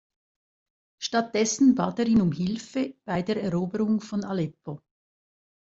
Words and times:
Stattdessen 1.07 1.69
bat 1.75 1.99
er 1.99 2.07
ihn 2.07 2.21
um 2.21 2.31
Hilfe 2.31 2.95
bei 3.05 3.21
der 3.21 3.39
Eroberung 3.43 4.01
von 4.01 4.23
Aleppo. 4.23 4.81